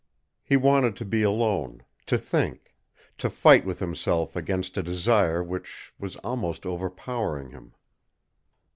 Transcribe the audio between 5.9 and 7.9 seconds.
was almost overpowering him.